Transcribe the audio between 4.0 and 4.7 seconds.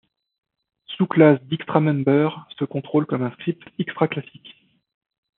classique.